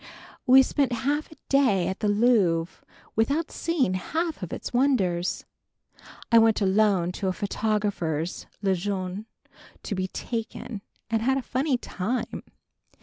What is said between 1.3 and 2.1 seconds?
a day at the